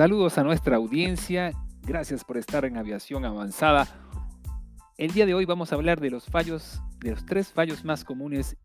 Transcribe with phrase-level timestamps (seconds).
[0.00, 1.52] Saludos a nuestra audiencia.
[1.82, 3.86] Gracias por estar en Aviación Avanzada.
[4.96, 8.02] El día de hoy vamos a hablar de los fallos, de los tres fallos más
[8.02, 8.56] comunes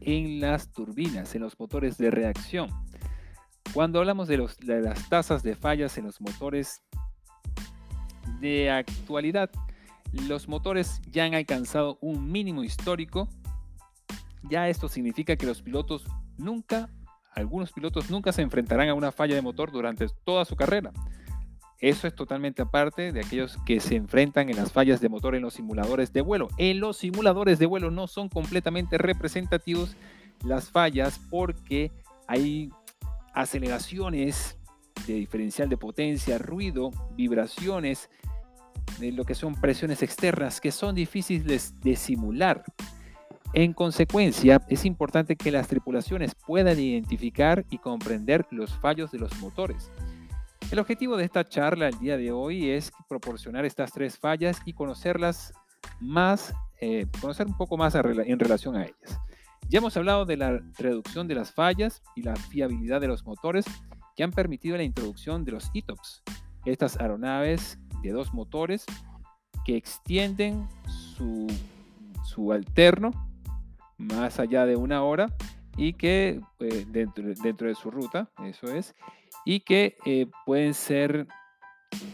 [0.00, 2.70] en las turbinas, en los motores de reacción.
[3.72, 6.82] Cuando hablamos de, de las tasas de fallas en los motores
[8.40, 9.52] de actualidad,
[10.26, 13.28] los motores ya han alcanzado un mínimo histórico.
[14.50, 16.04] Ya esto significa que los pilotos
[16.36, 16.90] nunca
[17.34, 20.92] algunos pilotos nunca se enfrentarán a una falla de motor durante toda su carrera.
[21.80, 25.42] Eso es totalmente aparte de aquellos que se enfrentan en las fallas de motor en
[25.42, 26.48] los simuladores de vuelo.
[26.56, 29.96] En los simuladores de vuelo no son completamente representativos
[30.44, 31.92] las fallas porque
[32.26, 32.70] hay
[33.34, 34.56] aceleraciones
[35.06, 38.08] de diferencial de potencia, ruido, vibraciones,
[38.98, 42.64] de lo que son presiones externas que son difíciles de simular.
[43.56, 49.32] En consecuencia, es importante que las tripulaciones puedan identificar y comprender los fallos de los
[49.38, 49.92] motores.
[50.72, 54.72] El objetivo de esta charla el día de hoy es proporcionar estas tres fallas y
[54.72, 55.54] conocerlas
[56.00, 59.20] más, eh, conocer un poco más en relación a ellas.
[59.68, 63.66] Ya hemos hablado de la reducción de las fallas y la fiabilidad de los motores
[64.16, 66.24] que han permitido la introducción de los ETOPS,
[66.64, 68.84] estas aeronaves de dos motores
[69.64, 71.46] que extienden su,
[72.24, 73.12] su alterno
[73.98, 75.34] más allá de una hora
[75.76, 78.94] y que eh, dentro, dentro, de su ruta, eso es,
[79.44, 81.26] y que eh, pueden ser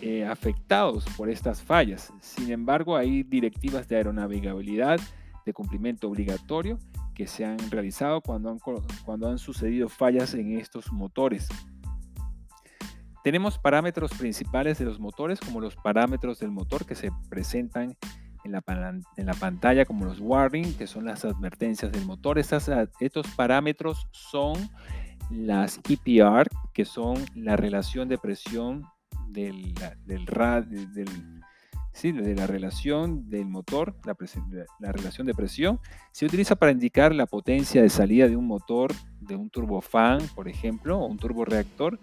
[0.00, 2.12] eh, afectados por estas fallas.
[2.20, 5.00] Sin embargo, hay directivas de aeronavegabilidad
[5.44, 6.78] de cumplimiento obligatorio
[7.14, 8.58] que se han realizado cuando han,
[9.04, 11.48] cuando han sucedido fallas en estos motores.
[13.24, 17.96] Tenemos parámetros principales de los motores, como los parámetros del motor que se presentan
[18.48, 22.38] en la, pantalla como los warning, que son las advertencias del motor.
[22.38, 24.68] Estas, estos parámetros son
[25.30, 28.84] las EPR, que son la relación de presión
[29.28, 29.74] del,
[30.06, 31.08] del, del
[31.92, 34.16] sí, de la relación del motor, la,
[34.78, 35.80] la, relación de presión,
[36.12, 40.48] se utiliza para indicar la potencia de salida de un motor, de un turbofan, por
[40.48, 41.98] ejemplo, o un turboreactor,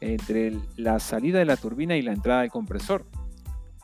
[0.00, 3.06] entre la salida de la turbina y la entrada del compresor.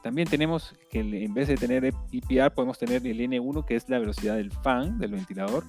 [0.02, 3.98] También tenemos que en vez de tener EPR podemos tener el N1 que es la
[3.98, 5.64] velocidad del fan, del ventilador,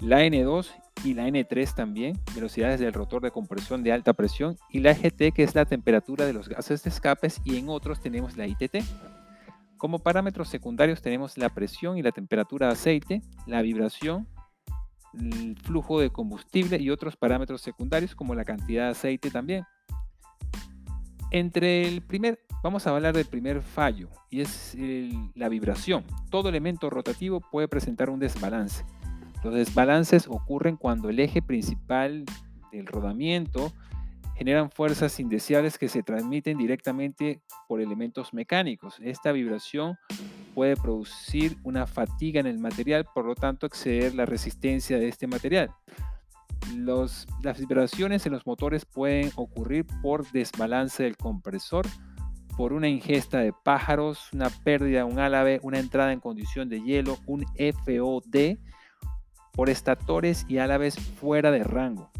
[0.00, 0.68] la N2
[1.04, 5.32] y la N3 también, velocidades del rotor de compresión de alta presión, y la GT
[5.32, 8.78] que es la temperatura de los gases de escapes, y en otros tenemos la ITT.
[9.76, 14.26] Como parámetros secundarios tenemos la presión y la temperatura de aceite, la vibración,
[15.18, 19.64] el flujo de combustible y otros parámetros secundarios como la cantidad de aceite también.
[21.30, 24.76] Entre el primer Vamos a hablar del primer fallo y es
[25.34, 26.04] la vibración.
[26.30, 28.84] Todo elemento rotativo puede presentar un desbalance.
[29.42, 32.26] Los desbalances ocurren cuando el eje principal
[32.70, 33.72] del rodamiento
[34.36, 38.96] generan fuerzas indeseables que se transmiten directamente por elementos mecánicos.
[39.00, 39.96] Esta vibración
[40.54, 45.26] puede producir una fatiga en el material, por lo tanto exceder la resistencia de este
[45.26, 45.70] material.
[46.76, 47.26] Las
[47.58, 51.86] vibraciones en los motores pueden ocurrir por desbalance del compresor,
[52.56, 56.82] por una ingesta de pájaros, una pérdida de un álave, una entrada en condición de
[56.82, 58.58] hielo, un FOD,
[59.52, 62.10] por estatores y álaves fuera de rango.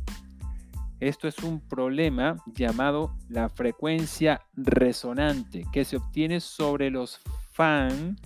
[1.01, 7.21] Esto es un problema llamado la frecuencia resonante que se obtiene sobre los
[7.53, 8.17] fan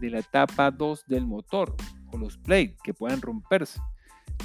[0.00, 1.74] de la etapa 2 del motor
[2.12, 3.80] o los plates que pueden romperse.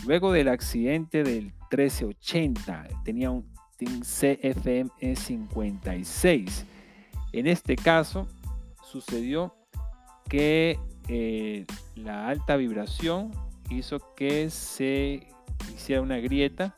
[0.05, 3.45] Luego del accidente del 1380 tenía un
[3.79, 6.65] CFM 56
[7.33, 8.27] en este caso
[8.83, 9.55] sucedió
[10.29, 11.65] que eh,
[11.95, 13.31] la alta vibración
[13.71, 15.27] hizo que se
[15.73, 16.75] hiciera una grieta,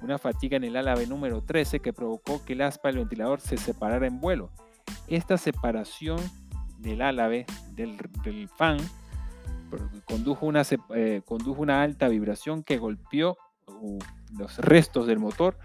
[0.00, 3.58] una fatiga en el álave número 13 que provocó que el aspa del ventilador se
[3.58, 4.50] separara en vuelo.
[5.08, 6.18] Esta separación
[6.78, 8.78] del álave del, fan
[10.04, 10.62] condujo una,
[10.94, 13.98] eh, condujo una alta vibración que golpeó uh,
[14.38, 15.58] los restos del motor,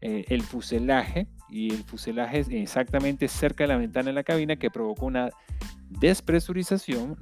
[0.00, 4.70] eh, el fuselaje y el fuselaje exactamente cerca de la ventana de la cabina que
[4.70, 5.30] provocó una
[5.88, 7.16] despresurización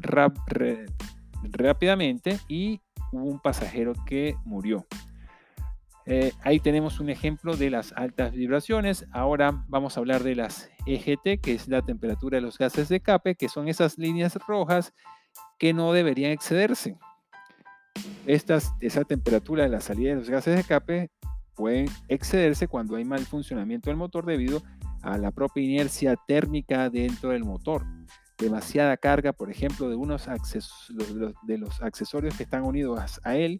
[1.43, 2.81] rápidamente y
[3.13, 4.87] hubo un pasajero que murió.
[6.07, 9.07] Eh, ahí tenemos un ejemplo de las altas vibraciones.
[9.11, 12.97] Ahora vamos a hablar de las EGT, que es la temperatura de los gases de
[12.97, 14.93] escape, que son esas líneas rojas
[15.59, 16.97] que no deberían excederse.
[18.27, 21.11] Estas, esa temperatura de la salida de los gases de escape
[21.55, 24.63] pueden excederse cuando hay mal funcionamiento del motor debido
[25.03, 27.85] a la propia inercia térmica dentro del motor.
[28.39, 30.27] Demasiada carga, por ejemplo, de, unos
[31.43, 33.59] de los accesorios que están unidos a él,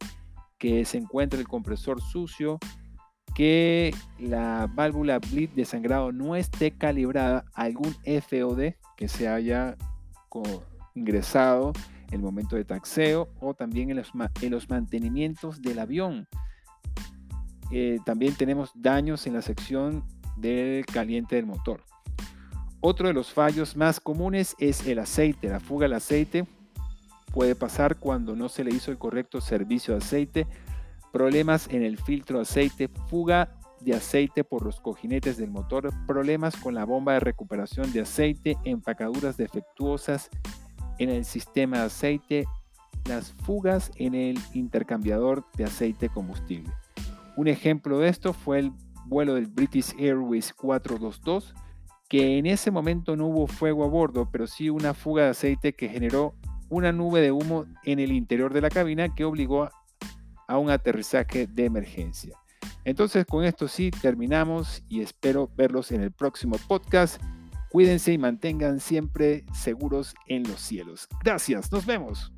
[0.59, 2.59] que se encuentra el compresor sucio,
[3.35, 9.77] que la válvula bleed de sangrado no esté calibrada algún FOD que se haya
[10.95, 11.73] ingresado
[12.11, 16.29] el momento de taxeo o también en los, en los mantenimientos del avión.
[17.71, 20.05] Eh, también tenemos daños en la sección
[20.37, 21.83] del caliente del motor.
[22.81, 25.49] Otro de los fallos más comunes es el aceite.
[25.49, 26.47] La fuga del aceite
[27.33, 30.47] puede pasar cuando no se le hizo el correcto servicio de aceite,
[31.13, 36.57] problemas en el filtro de aceite, fuga de aceite por los cojinetes del motor, problemas
[36.57, 40.31] con la bomba de recuperación de aceite, empacaduras defectuosas
[40.99, 42.45] en el sistema de aceite,
[43.07, 46.73] las fugas en el intercambiador de aceite combustible.
[47.37, 48.73] Un ejemplo de esto fue el
[49.07, 51.55] vuelo del British Airways 422,
[52.09, 55.73] que en ese momento no hubo fuego a bordo, pero sí una fuga de aceite
[55.73, 56.35] que generó
[56.69, 59.69] una nube de humo en el interior de la cabina que obligó
[60.47, 62.39] a un aterrizaje de emergencia.
[62.85, 67.21] Entonces con esto sí terminamos y espero verlos en el próximo podcast.
[67.75, 71.09] Cuídense y mantengan siempre seguros en los cielos.
[71.25, 72.33] Gracias, nos vemos.